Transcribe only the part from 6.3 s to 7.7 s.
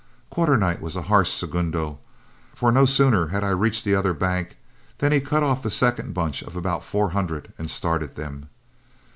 of about four hundred and